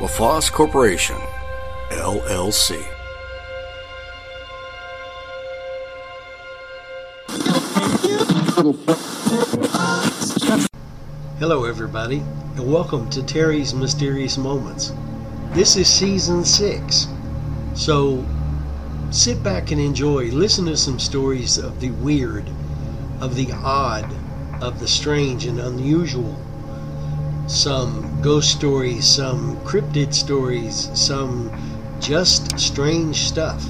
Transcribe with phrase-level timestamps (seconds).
[0.00, 1.18] LaFosse Corporation,
[1.90, 2.82] LLC.
[11.38, 12.20] Hello, everybody,
[12.56, 14.94] and welcome to Terry's Mysterious Moments.
[15.52, 17.06] This is season six,
[17.74, 18.24] so
[19.10, 20.30] sit back and enjoy.
[20.30, 22.48] Listen to some stories of the weird,
[23.20, 24.10] of the odd,
[24.62, 26.34] of the strange and unusual.
[27.48, 31.50] Some ghost stories, some cryptid stories, some
[32.00, 33.66] just strange stuff.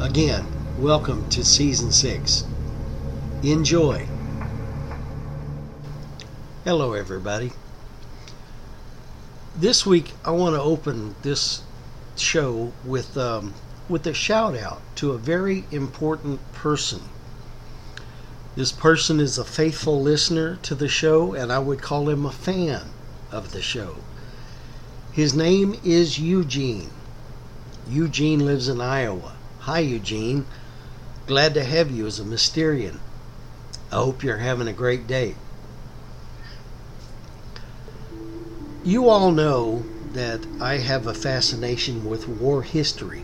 [0.00, 0.44] Again,
[0.76, 2.44] welcome to season six.
[3.44, 4.04] Enjoy.
[6.64, 7.52] Hello, everybody.
[9.56, 11.62] This week, I want to open this
[12.16, 13.54] show with um,
[13.88, 17.02] with a shout out to a very important person.
[18.58, 22.32] This person is a faithful listener to the show, and I would call him a
[22.32, 22.90] fan
[23.30, 23.98] of the show.
[25.12, 26.90] His name is Eugene.
[27.88, 29.36] Eugene lives in Iowa.
[29.60, 30.44] Hi, Eugene.
[31.28, 32.98] Glad to have you as a Mysterian.
[33.92, 35.36] I hope you're having a great day.
[38.82, 39.84] You all know
[40.14, 43.22] that I have a fascination with war history.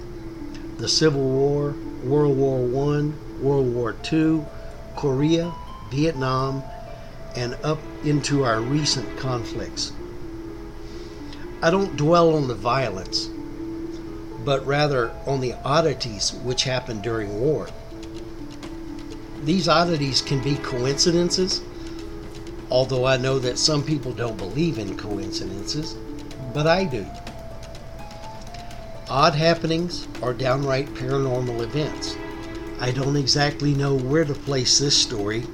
[0.78, 2.60] The Civil War, World War
[2.94, 3.10] I,
[3.42, 4.44] World War II,
[4.96, 5.52] Korea,
[5.90, 6.62] Vietnam,
[7.36, 9.92] and up into our recent conflicts.
[11.62, 13.28] I don't dwell on the violence,
[14.44, 17.68] but rather on the oddities which happen during war.
[19.44, 21.62] These oddities can be coincidences,
[22.70, 25.94] although I know that some people don't believe in coincidences,
[26.52, 27.06] but I do.
[29.08, 32.16] Odd happenings are downright paranormal events.
[32.80, 35.44] I don't exactly know where to place this story,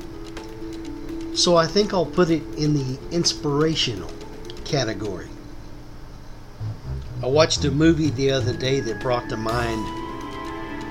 [1.34, 4.10] so I think I'll put it in the inspirational
[4.64, 5.28] category.
[7.22, 9.84] I watched a movie the other day that brought to mind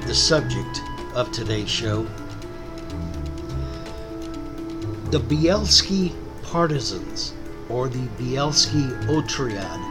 [0.07, 0.81] the subject
[1.16, 2.03] of today's show.
[5.09, 6.13] The Bielski
[6.44, 7.34] Partisans,
[7.67, 9.90] or the Bielski Otriad,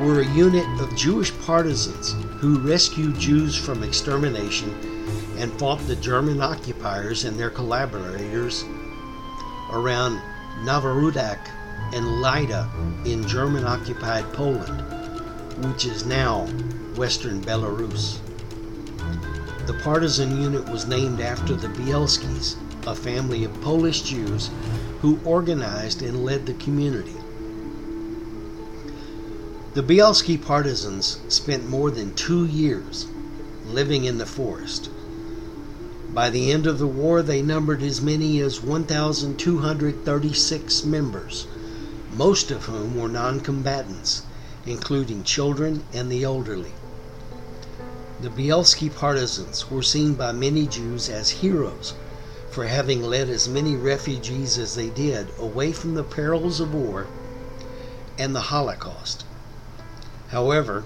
[0.00, 4.91] were a unit of Jewish partisans who rescued Jews from extermination
[5.42, 8.62] and fought the German occupiers and their collaborators
[9.72, 10.22] around
[10.60, 11.50] Novorudak
[11.92, 12.70] and Lida
[13.04, 14.80] in German occupied Poland,
[15.66, 16.44] which is now
[16.94, 18.20] western Belarus.
[19.66, 22.54] The partisan unit was named after the Bielskis,
[22.86, 24.48] a family of Polish Jews
[25.00, 27.16] who organized and led the community.
[29.74, 33.08] The Bielski partisans spent more than two years
[33.66, 34.88] living in the forest.
[36.14, 41.46] By the end of the war, they numbered as many as 1,236 members,
[42.10, 44.20] most of whom were non combatants,
[44.66, 46.74] including children and the elderly.
[48.20, 51.94] The Bielski partisans were seen by many Jews as heroes
[52.50, 57.06] for having led as many refugees as they did away from the perils of war
[58.18, 59.24] and the Holocaust.
[60.28, 60.84] However,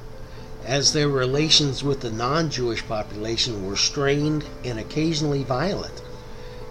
[0.66, 6.02] as their relations with the non Jewish population were strained and occasionally violent,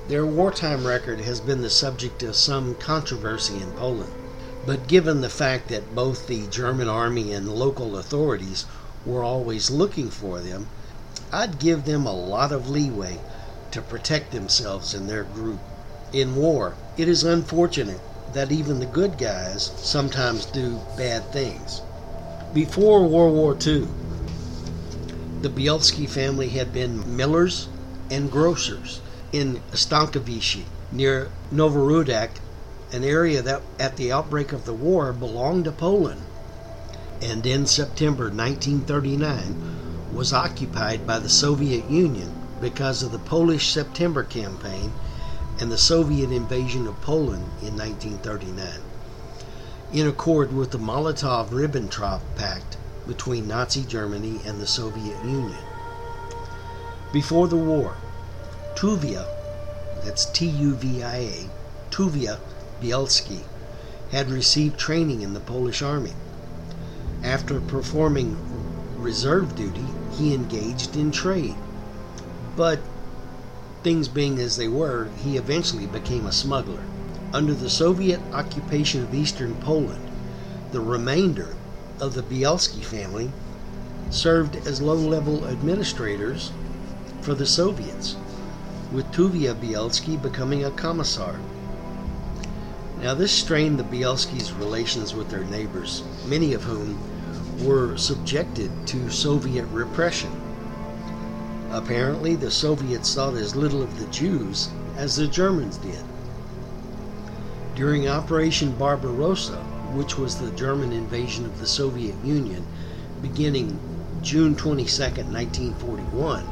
[0.09, 4.11] their wartime record has been the subject of some controversy in Poland.
[4.65, 8.65] But given the fact that both the German army and local authorities
[9.05, 10.67] were always looking for them,
[11.31, 13.19] I'd give them a lot of leeway
[13.71, 15.61] to protect themselves and their group.
[16.11, 18.01] In war, it is unfortunate
[18.33, 21.79] that even the good guys sometimes do bad things.
[22.55, 23.89] Before World War II,
[25.41, 27.67] the Bielski family had been millers
[28.09, 29.01] and grocers
[29.33, 32.39] in Stankowice near Novorudak,
[32.93, 36.27] an area that at the outbreak of the war belonged to Poland.
[37.21, 39.57] And in September 1939
[40.13, 44.93] was occupied by the Soviet Union because of the Polish September campaign
[45.59, 48.79] and the Soviet invasion of Poland in 1939
[49.95, 52.75] in accord with the Molotov Ribbentrop Pact
[53.07, 55.55] between Nazi Germany and the Soviet Union.
[57.13, 57.95] Before the war,
[58.75, 59.25] Tuvia,
[60.03, 61.49] that's T U V I A,
[61.91, 62.39] Tuvia
[62.81, 63.39] Bielski,
[64.11, 66.11] had received training in the Polish army.
[67.23, 68.35] After performing
[68.97, 69.85] reserve duty,
[70.17, 71.55] he engaged in trade.
[72.57, 72.79] But
[73.81, 76.83] things being as they were, he eventually became a smuggler.
[77.35, 80.09] Under the Soviet occupation of eastern Poland,
[80.71, 81.57] the remainder
[81.99, 83.33] of the Bielski family
[84.09, 86.51] served as low level administrators
[87.19, 88.15] for the Soviets,
[88.89, 91.41] with Tuvia Bielski becoming a commissar.
[93.01, 97.01] Now, this strained the Bielskis' relations with their neighbors, many of whom
[97.59, 100.31] were subjected to Soviet repression.
[101.69, 106.14] Apparently, the Soviets thought as little of the Jews as the Germans did.
[107.75, 109.57] During Operation Barbarossa,
[109.93, 112.65] which was the German invasion of the Soviet Union
[113.21, 113.77] beginning
[114.21, 116.43] June 22, 1941,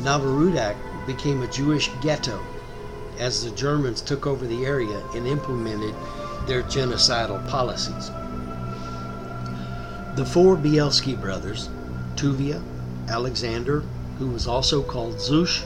[0.00, 0.76] Novorudak
[1.06, 2.42] became a Jewish ghetto
[3.18, 5.94] as the Germans took over the area and implemented
[6.46, 8.10] their genocidal policies.
[10.16, 11.68] The four Bielski brothers,
[12.16, 12.62] Tuvia,
[13.08, 13.82] Alexander,
[14.18, 15.64] who was also called Zush,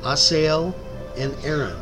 [0.00, 0.74] Asael,
[1.16, 1.76] and Aaron,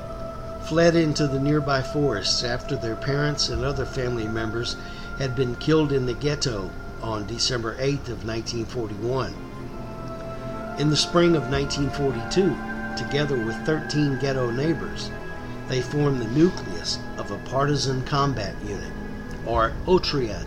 [0.67, 4.77] fled into the nearby forests after their parents and other family members
[5.19, 6.71] had been killed in the ghetto
[7.03, 9.35] on December 8th of 1941.
[10.79, 12.57] In the spring of 1942,
[12.97, 15.11] together with 13 ghetto neighbors,
[15.69, 18.93] they formed the nucleus of a partisan combat unit,
[19.47, 20.47] or Otriad.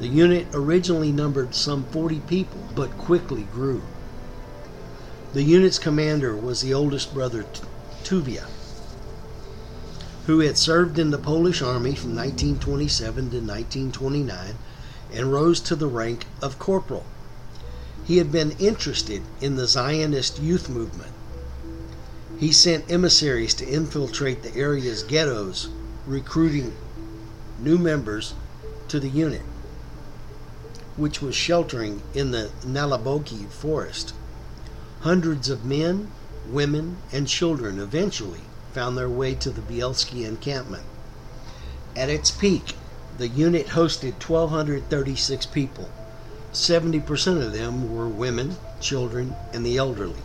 [0.00, 3.82] The unit originally numbered some 40 people, but quickly grew.
[5.32, 7.44] The unit's commander was the oldest brother,
[8.02, 8.46] Tuvia,
[10.26, 14.54] who had served in the Polish army from 1927 to 1929
[15.12, 17.04] and rose to the rank of corporal.
[18.04, 21.12] He had been interested in the Zionist youth movement.
[22.38, 25.68] He sent emissaries to infiltrate the area's ghettos,
[26.06, 26.72] recruiting
[27.60, 28.34] new members
[28.88, 29.42] to the unit,
[30.96, 34.14] which was sheltering in the Naliboki forest.
[35.00, 36.10] Hundreds of men,
[36.48, 38.40] women, and children eventually
[38.72, 40.84] found their way to the Bielski encampment.
[41.94, 42.74] At its peak,
[43.18, 45.90] the unit hosted 1,236 people.
[46.52, 50.22] 70% of them were women, children, and the elderly.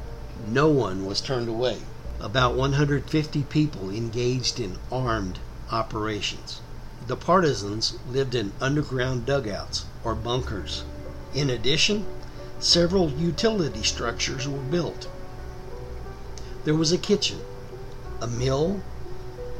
[0.47, 1.77] No one was turned away.
[2.19, 5.39] About 150 people engaged in armed
[5.71, 6.61] operations.
[7.05, 10.83] The partisans lived in underground dugouts or bunkers.
[11.33, 12.05] In addition,
[12.59, 15.07] several utility structures were built.
[16.63, 17.39] There was a kitchen,
[18.21, 18.81] a mill,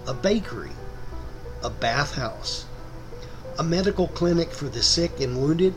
[0.07, 0.71] a bakery,
[1.63, 2.65] a bathhouse,
[3.59, 5.75] a medical clinic for the sick and wounded,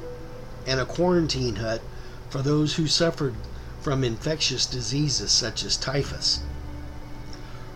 [0.67, 1.83] and a quarantine hut
[2.31, 3.35] for those who suffered
[3.81, 6.41] from infectious diseases such as typhus.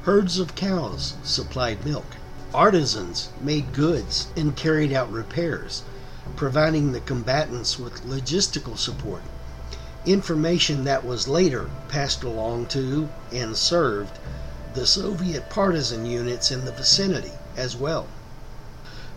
[0.03, 2.17] Herds of cows supplied milk.
[2.53, 5.83] Artisans made goods and carried out repairs,
[6.37, 9.23] providing the combatants with logistical support.
[10.07, 14.19] Information that was later passed along to and served
[14.75, 18.07] the Soviet partisan units in the vicinity as well.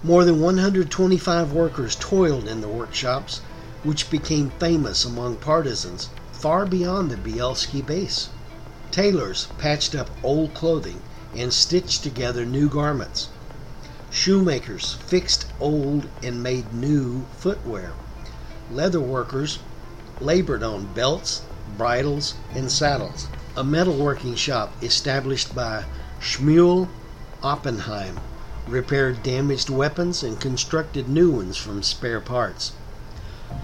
[0.04, 3.42] More than 125 workers toiled in the workshops,
[3.83, 8.30] which became famous among partisans far beyond the Bielski base.
[8.92, 11.01] Tailors patched up old clothing
[11.36, 13.30] and stitched together new garments.
[14.12, 17.91] Shoemakers fixed old and made new footwear.
[18.72, 19.60] Leather workers
[20.22, 21.41] labored on belts,
[21.77, 23.27] bridles, and saddles.
[23.57, 25.85] A metalworking shop established by
[26.21, 26.89] Shmuel
[27.41, 28.19] Oppenheim
[28.67, 32.73] repaired damaged weapons and constructed new ones from spare parts.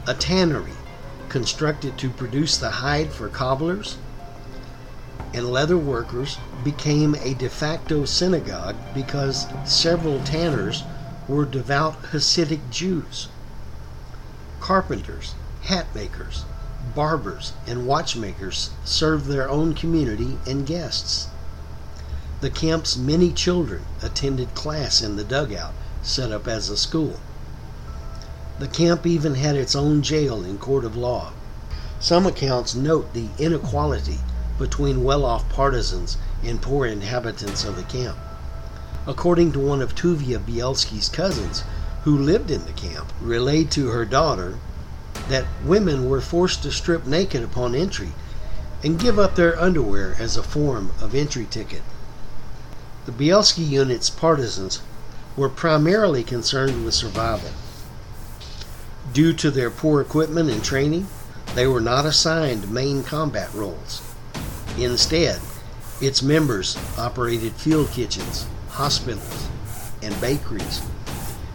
[0.08, 0.74] A tannery,
[1.30, 3.98] constructed to produce the hide for cobblers
[5.32, 10.86] and leather workers, became a de facto synagogue because several tanners
[11.28, 13.28] were devout Hasidic Jews.
[14.60, 15.36] Carpenters,
[15.66, 16.46] hat makers,
[16.96, 21.28] barbers, and watchmakers served their own community and guests.
[22.42, 27.20] The camp's many children attended class in the dugout set up as a school.
[28.60, 31.32] The camp even had its own jail and court of law.
[32.00, 34.20] Some accounts note the inequality
[34.60, 38.18] between well off partisans and poor inhabitants of the camp.
[39.08, 41.64] According to one of Tuvia Bielski's cousins,
[42.04, 44.60] who lived in the camp, relayed to her daughter
[45.30, 48.12] that women were forced to strip naked upon entry
[48.84, 51.82] and give up their underwear as a form of entry ticket.
[53.06, 54.82] The Bielski unit's partisans
[55.36, 57.50] were primarily concerned with survival.
[59.14, 61.08] Due to their poor equipment and training,
[61.56, 64.02] they were not assigned main combat roles.
[64.78, 65.40] Instead,
[66.02, 69.48] its members operated field kitchens, hospitals,
[70.02, 70.82] and bakeries,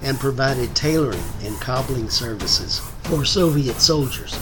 [0.03, 4.39] and provided tailoring and cobbling services for Soviet soldiers.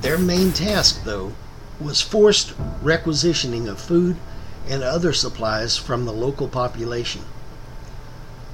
[0.00, 1.32] Their main task, though,
[1.78, 4.16] was forced requisitioning of food
[4.70, 7.20] and other supplies from the local population.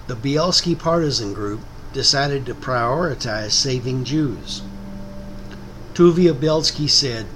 [0.08, 1.60] The Bielski partisan group
[1.92, 4.62] decided to prioritize saving Jews.
[5.94, 7.26] Tuvia Bielski said,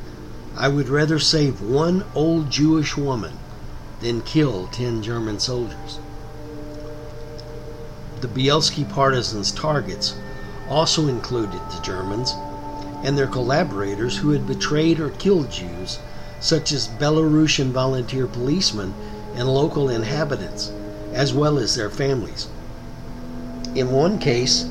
[0.56, 3.38] I would rather save one old Jewish woman
[4.00, 6.00] than kill 10 German soldiers.
[8.20, 10.16] The Bielski partisans' targets
[10.68, 12.34] also included the Germans
[13.02, 15.98] and their collaborators who had betrayed or killed Jews,
[16.40, 18.94] such as Belarusian volunteer policemen
[19.34, 20.70] and local inhabitants,
[21.12, 22.48] as well as their families.
[23.74, 24.64] In one case,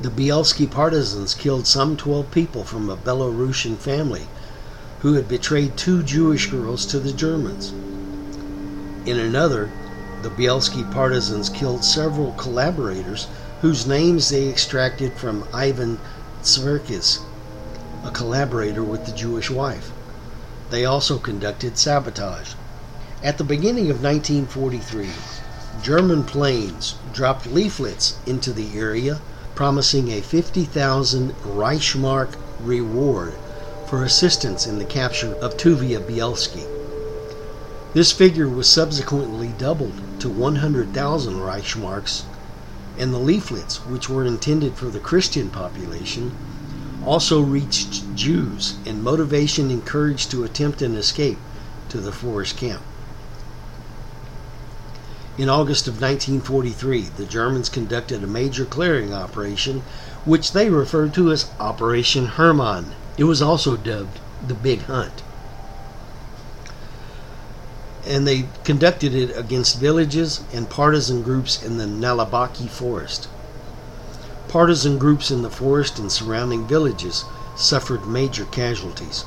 [0.00, 4.26] the Bielski partisans killed some 12 people from a Belarusian family
[5.00, 7.72] who had betrayed two Jewish girls to the Germans.
[9.08, 9.70] In another,
[10.22, 13.28] the Bielski partisans killed several collaborators
[13.60, 15.98] whose names they extracted from Ivan
[16.42, 17.20] Sverkis,
[18.04, 19.90] a collaborator with the Jewish wife.
[20.70, 22.54] They also conducted sabotage.
[23.22, 25.08] At the beginning of 1943,
[25.82, 29.20] German planes dropped leaflets into the area
[29.54, 33.34] promising a 50,000 Reichsmark reward
[33.88, 36.64] for assistance in the capture of Tuvia Bielski.
[37.92, 42.22] This figure was subsequently doubled to 100,000 Reichsmarks,
[42.98, 46.32] and the leaflets, which were intended for the Christian population,
[47.04, 51.38] also reached Jews, and motivation encouraged to attempt an escape
[51.88, 52.82] to the forest camp.
[55.38, 59.82] In August of 1943, the Germans conducted a major clearing operation,
[60.24, 62.86] which they referred to as Operation Hermann.
[63.16, 65.22] It was also dubbed the Big Hunt.
[68.08, 73.28] And they conducted it against villages and partisan groups in the Naliboki forest.
[74.48, 77.24] Partisan groups in the forest and surrounding villages
[77.54, 79.24] suffered major casualties.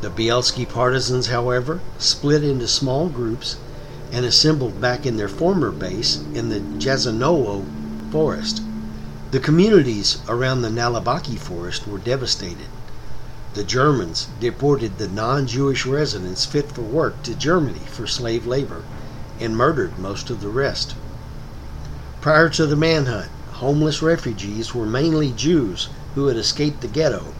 [0.00, 3.56] The Bielski partisans, however, split into small groups
[4.10, 7.64] and assembled back in their former base in the Jazanowo
[8.10, 8.62] forest.
[9.32, 12.68] The communities around the Naliboki forest were devastated.
[13.54, 18.86] The Germans deported the non Jewish residents fit for work to Germany for slave labor
[19.38, 20.94] and murdered most of the rest.
[22.22, 23.30] Prior to the manhunt,
[23.60, 27.34] homeless refugees were mainly Jews who had escaped the ghetto.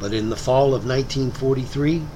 [0.00, 2.08] But in the fall of 1943,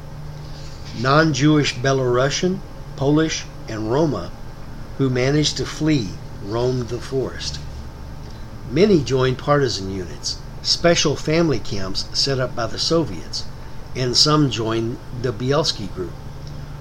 [0.98, 2.58] non Jewish Belarusian,
[2.96, 4.32] Polish, and Roma
[4.98, 7.60] who managed to flee roamed the forest.
[8.68, 13.44] Many joined partisan units, special family camps set up by the Soviets,
[13.94, 16.12] and some joined the Bielski group,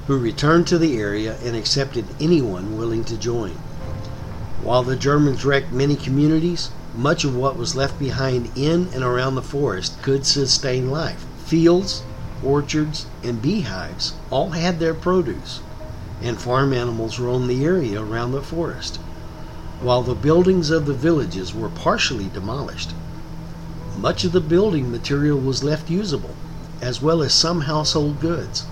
[0.08, 3.52] who returned to the area and accepted anyone willing to join.
[4.64, 9.36] While the Germans wrecked many communities, much of what was left behind in and around
[9.36, 11.26] the forest could sustain life.
[11.46, 12.04] Fields,
[12.44, 15.60] orchards, and beehives all had their produce
[16.22, 18.98] and farm animals roamed the area around the forest,
[19.82, 22.92] while the buildings of the villages were partially demolished.
[24.02, 26.36] Much of the building material was left usable,
[26.82, 28.64] as well as some household goods.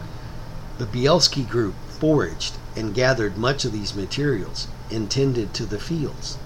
[0.79, 6.37] The Bielski group foraged and gathered much of these materials intended to the fields.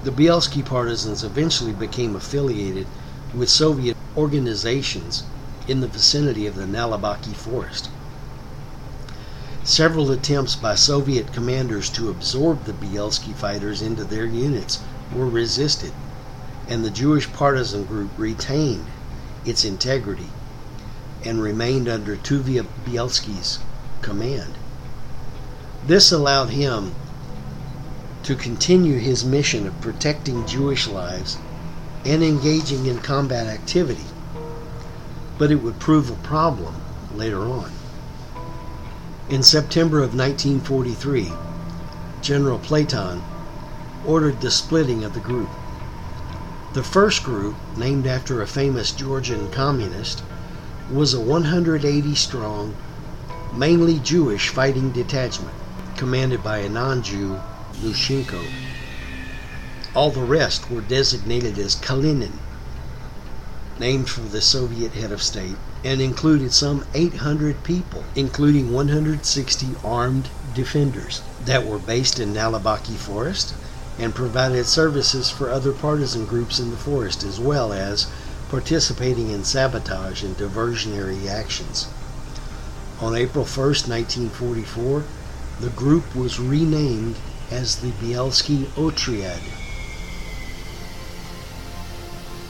[0.00, 2.86] The Bielski partisans eventually became affiliated
[3.34, 5.24] with Soviet organizations
[5.66, 7.88] in the vicinity of the Naliboki forest.
[9.64, 14.78] Several attempts by Soviet commanders to absorb the Bielski fighters into their units
[15.10, 15.94] were resisted,
[16.70, 18.86] and the Jewish partisan group retained
[19.44, 20.28] its integrity
[21.24, 23.58] and remained under Tuvia Bielski's
[24.00, 24.54] command.
[25.86, 26.94] This allowed him
[28.22, 31.36] to continue his mission of protecting Jewish lives
[32.04, 34.04] and engaging in combat activity,
[35.36, 36.74] but it would prove a problem
[37.14, 37.70] later on.
[39.28, 41.32] In September of 1943,
[42.22, 43.22] General Platon
[44.06, 45.48] ordered the splitting of the group.
[46.72, 50.22] The first group, named after a famous Georgian communist,
[50.92, 52.76] was a 180 strong,
[53.52, 55.56] mainly Jewish fighting detachment
[55.96, 57.40] commanded by a non Jew,
[57.82, 58.40] Lushenko.
[59.96, 62.38] All the rest were designated as Kalinin,
[63.80, 70.28] named for the Soviet head of state, and included some 800 people, including 160 armed
[70.54, 73.54] defenders that were based in Naliboki Forest
[74.00, 78.10] and provided services for other partisan groups in the forest as well as
[78.48, 81.86] participating in sabotage and diversionary actions.
[83.00, 85.04] On April 1, 1944,
[85.60, 87.16] the group was renamed
[87.50, 89.40] as the Bielski Otriad.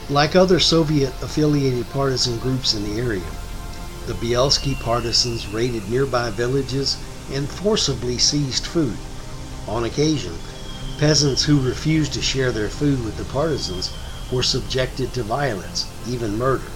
[0.09, 3.31] Like other Soviet affiliated partisan groups in the area,
[4.07, 6.97] the Bielski partisans raided nearby villages
[7.31, 8.97] and forcibly seized food.
[9.67, 10.33] On occasion,
[11.01, 13.91] peasants who refused to share their food with the partisans
[14.31, 16.67] were subjected to violence, even murder.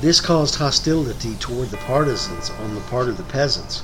[0.00, 3.82] This caused hostility toward the partisans on the part of the peasants,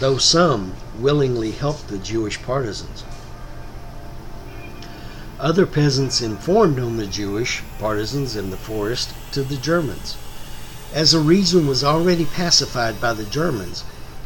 [0.00, 3.04] though some willingly helped the Jewish partisans.
[5.40, 10.18] Other peasants informed on the Jewish partisans in the forest to the Germans.
[10.92, 13.82] As the region was already pacified by the Germans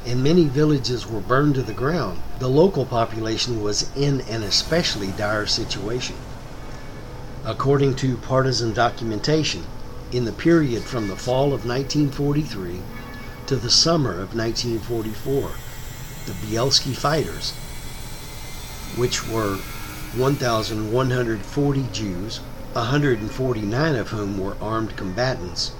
[0.06, 5.08] and many villages were burned to the ground, the local population was in an especially
[5.12, 6.14] dire situation.
[7.44, 9.64] According to partisan documentation,
[10.12, 12.80] in the period from the fall of 1943
[13.46, 15.50] to the summer of 1944,
[16.26, 17.50] the Bielski fighters,
[18.96, 19.56] which were
[20.16, 22.40] 1,140 Jews,
[22.72, 25.72] 149 of whom were armed combatants,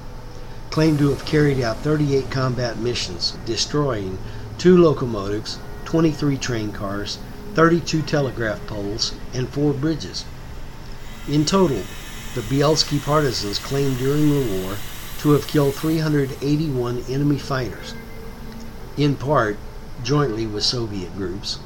[0.77, 4.19] claimed to have carried out 38 combat missions, destroying
[4.59, 7.17] two locomotives, 23 train cars,
[7.55, 10.27] 32 telegraph poles, and four bridges.
[11.27, 11.81] In total,
[12.35, 14.77] the Bielski partisans claimed during the war
[15.21, 17.95] to have killed 381 enemy fighters,
[18.99, 19.57] in part
[20.03, 21.59] jointly with Soviet groups,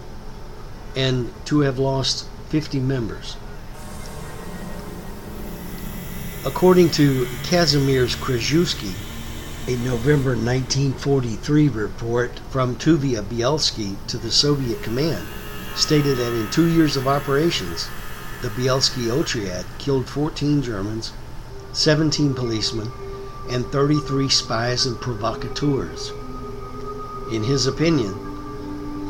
[0.94, 3.36] and to have lost 50 members.
[6.42, 8.94] According to Kazimierz Krajewski,
[9.68, 15.26] a November 1943 report from Tuvia Bielski to the Soviet command
[15.76, 17.90] stated that in two years of operations,
[18.40, 21.12] the Bielski Otriad killed 14 Germans,
[21.74, 22.90] 17 policemen,
[23.50, 26.10] and 33 spies and provocateurs.
[27.30, 28.14] In his opinion,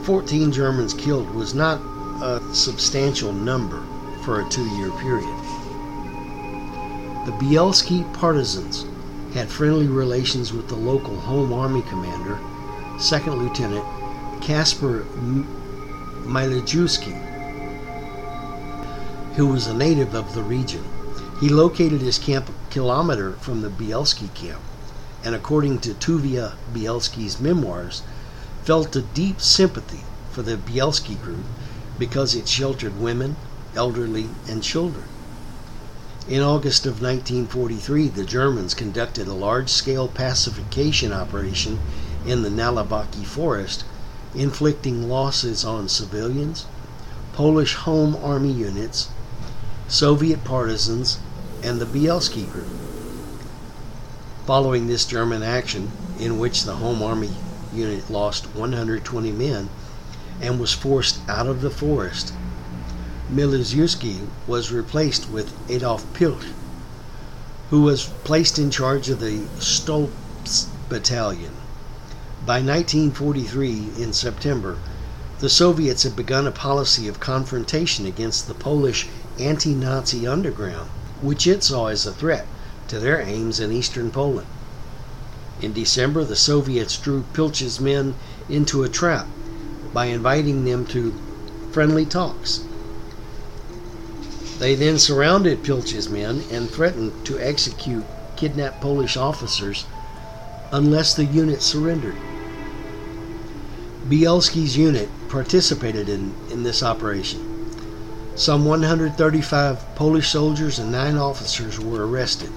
[0.02, 1.80] 14 Germans killed was not
[2.22, 3.80] a substantial number
[4.24, 5.39] for a two year period.
[7.26, 8.86] The Bielski partisans
[9.34, 12.38] had friendly relations with the local Home Army commander,
[12.98, 13.84] Second Lieutenant
[14.40, 15.04] Kasper
[16.24, 17.12] Milaszewski,
[19.34, 20.82] who was a native of the region.
[21.40, 24.62] He located his camp a kilometer from the Bielski camp,
[25.22, 28.02] and according to Tuvia Bielski's memoirs,
[28.64, 31.44] felt a deep sympathy for the Bielski group
[31.98, 33.36] because it sheltered women,
[33.76, 35.04] elderly, and children.
[36.30, 41.80] In August of 1943, the Germans conducted a large scale pacification operation
[42.24, 43.82] in the Naliboki forest,
[44.32, 46.66] inflicting losses on civilians,
[47.32, 49.08] Polish Home Army units,
[49.88, 51.18] Soviet partisans,
[51.64, 52.68] and the Bielski group.
[54.46, 55.90] Following this German action,
[56.20, 57.30] in which the Home Army
[57.74, 59.68] unit lost 120 men
[60.40, 62.32] and was forced out of the forest,
[63.32, 66.46] Milaszewski was replaced with Adolf Pilch,
[67.68, 71.52] who was placed in charge of the Stolps Battalion.
[72.44, 74.78] By 1943, in September,
[75.38, 79.06] the Soviets had begun a policy of confrontation against the Polish
[79.38, 80.90] anti Nazi underground,
[81.20, 82.48] which it saw as a threat
[82.88, 84.48] to their aims in eastern Poland.
[85.60, 88.16] In December, the Soviets drew Pilch's men
[88.48, 89.30] into a trap
[89.92, 91.14] by inviting them to
[91.70, 92.62] friendly talks.
[94.60, 98.04] They then surrounded Pilch's men and threatened to execute
[98.36, 99.86] kidnapped Polish officers
[100.70, 102.14] unless the unit surrendered.
[104.06, 107.40] Bielski's unit participated in, in this operation.
[108.36, 112.50] Some 135 Polish soldiers and nine officers were arrested.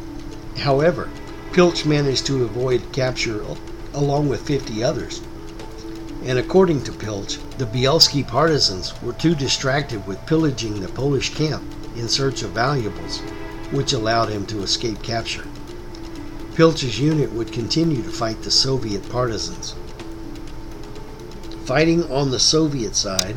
[0.57, 1.09] However,
[1.53, 3.45] Pilch managed to avoid capture
[3.93, 5.21] along with 50 others.
[6.25, 11.63] And according to Pilch, the Bielski partisans were too distracted with pillaging the Polish camp
[11.95, 13.19] in search of valuables,
[13.71, 15.45] which allowed him to escape capture.
[16.55, 19.75] Pilch's unit would continue to fight the Soviet partisans.
[21.65, 23.35] Fighting on the Soviet side,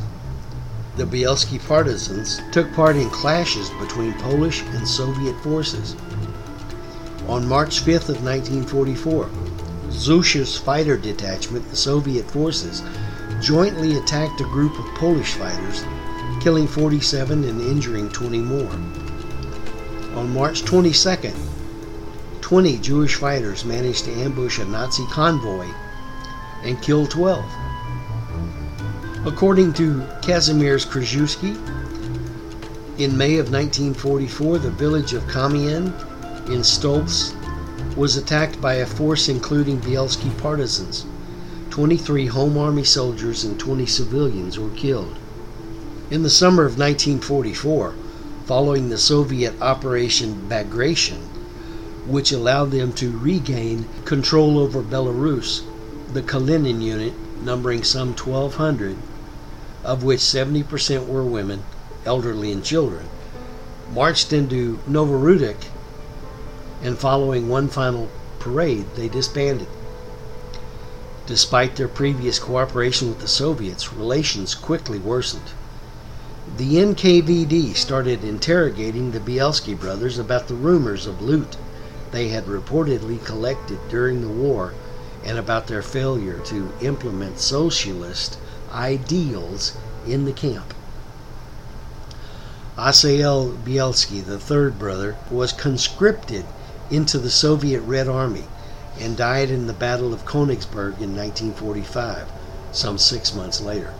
[0.96, 5.94] the Bielski partisans took part in clashes between Polish and Soviet forces.
[7.28, 9.28] On March 5th of 1944,
[9.90, 12.82] Zusha's fighter detachment, the Soviet forces,
[13.40, 15.84] jointly attacked a group of Polish fighters,
[16.46, 18.70] killing 47 and injuring 20 more.
[20.14, 21.36] On March 22nd,
[22.40, 25.66] 20 Jewish fighters managed to ambush a Nazi convoy
[26.62, 27.44] and kill 12.
[29.26, 31.56] According to Kazimierz Krajewski,
[33.00, 35.86] in May of 1944, the village of Kamien
[36.48, 37.34] in Stolps
[37.96, 41.06] was attacked by a force including Bielski partisans.
[41.70, 45.18] 23 Home Army soldiers and 20 civilians were killed.
[46.08, 47.92] In the summer of 1944,
[48.44, 51.18] following the Soviet Operation Bagration,
[52.06, 55.62] which allowed them to regain control over Belarus,
[56.12, 58.96] the Kalinin unit, numbering some 1,200,
[59.82, 61.64] of which 70% were women,
[62.04, 63.08] elderly, and children,
[63.92, 65.56] marched into Novorudek,
[66.84, 69.66] and following one final parade, they disbanded.
[71.26, 75.50] Despite their previous cooperation with the Soviets, relations quickly worsened.
[76.56, 81.54] The NKVD started interrogating the Bielski brothers about the rumors of loot
[82.12, 84.72] they had reportedly collected during the war
[85.22, 88.38] and about their failure to implement socialist
[88.72, 89.74] ideals
[90.06, 90.72] in the camp.
[92.78, 96.46] Asael Bielski, the third brother, was conscripted
[96.90, 98.44] into the Soviet Red Army
[98.98, 102.28] and died in the Battle of Königsberg in 1945,
[102.72, 103.92] some six months later.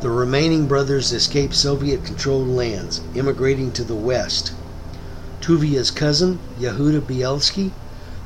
[0.00, 4.50] The remaining brothers escaped Soviet controlled lands, immigrating to the west.
[5.40, 7.70] Tuvia's cousin, Yehuda Bielski,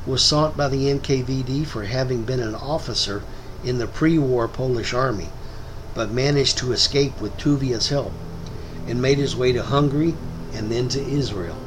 [0.03, 3.21] was sought by the NKVD for having been an officer
[3.63, 5.29] in the pre war Polish army,
[5.93, 8.13] but managed to escape with Tuvia's help
[8.87, 10.15] and made his way to Hungary
[10.51, 11.57] and then to Israel.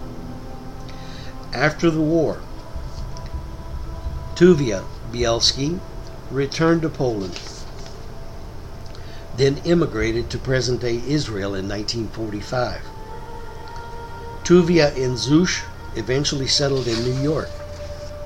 [1.53, 2.41] After the war,
[4.35, 5.79] Tuvia Bielski
[6.29, 7.39] returned to Poland,
[9.37, 12.81] then immigrated to present day Israel in 1945.
[14.45, 15.63] Tuvia and Zush
[15.97, 17.49] eventually settled in New York,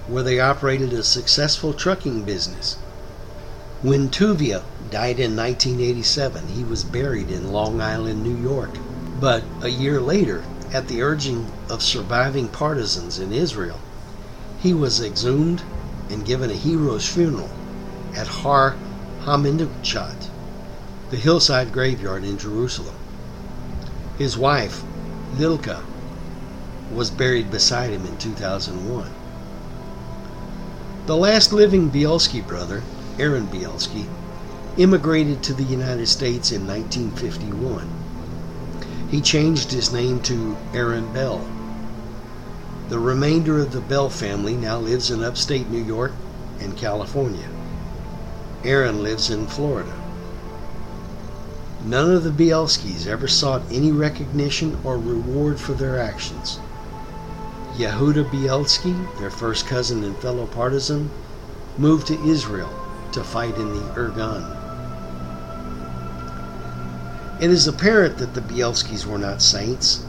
[0.09, 2.77] where they operated a successful trucking business.
[3.83, 8.71] When Tuvia died in 1987, he was buried in Long Island, New York.
[9.21, 10.43] But a year later,
[10.73, 13.79] at the urging of surviving partisans in Israel,
[14.61, 15.63] he was exhumed
[16.11, 17.51] and given a hero's funeral
[18.17, 18.77] at Har
[19.25, 20.29] Hamenuchat,
[21.11, 22.97] the hillside graveyard in Jerusalem.
[24.19, 24.83] His wife,
[25.37, 25.83] Lilka,
[26.93, 29.11] was buried beside him in 2001.
[31.07, 32.83] The last living Bielski brother,
[33.19, 34.07] Aaron Bielski,
[34.77, 37.89] immigrated to the United States in 1951.
[39.11, 41.47] He changed his name to Aaron Bell.
[42.89, 46.13] The remainder of the Bell family now lives in upstate New York
[46.59, 47.49] and California.
[48.65, 49.93] Aaron lives in Florida.
[51.89, 56.59] None of the Bielskis ever sought any recognition or reward for their actions.
[57.79, 61.11] Yehuda Bielski, their first cousin and fellow partisan,
[61.79, 62.75] moved to Israel
[63.13, 64.45] to fight in the Irgun.
[67.41, 70.03] It is apparent that the Bielskis were not saints,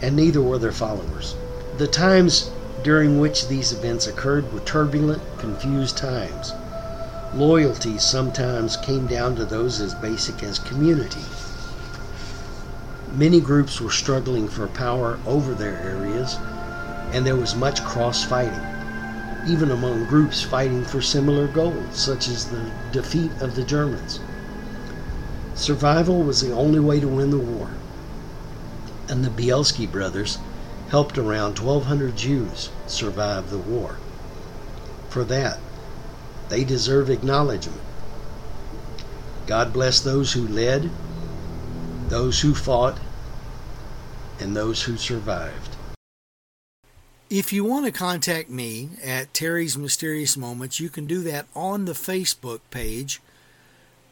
[0.00, 1.34] and neither were their followers.
[1.76, 2.48] The times
[2.82, 6.54] during which these events occurred were turbulent, confused times.
[7.32, 11.26] Loyalty sometimes came down to those as basic as community.
[13.12, 16.38] Many groups were struggling for power over their areas,
[17.12, 18.64] and there was much cross fighting,
[19.44, 24.18] even among groups fighting for similar goals, such as the defeat of the Germans.
[25.54, 27.74] Survival was the only way to win the war,
[29.08, 30.38] and the Bielski brothers
[30.88, 33.98] helped around 1,200 Jews survive the war.
[35.08, 35.60] For that,
[36.50, 37.80] they deserve acknowledgement.
[39.46, 40.90] God bless those who led,
[42.08, 42.98] those who fought,
[44.40, 45.76] and those who survived.
[47.30, 51.84] If you want to contact me at Terry's Mysterious Moments, you can do that on
[51.84, 53.20] the Facebook page,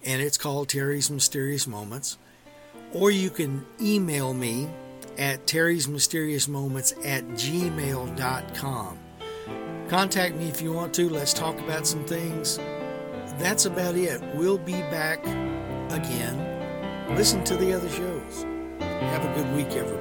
[0.05, 2.17] and it's called Terry's Mysterious Moments.
[2.93, 4.69] Or you can email me
[5.19, 8.99] at Terry's Mysterious Moments at gmail.com.
[9.89, 11.09] Contact me if you want to.
[11.09, 12.59] Let's talk about some things.
[13.39, 14.21] That's about it.
[14.35, 15.19] We'll be back
[15.91, 16.37] again.
[17.17, 18.45] Listen to the other shows.
[18.81, 19.98] Have a good week, everybody.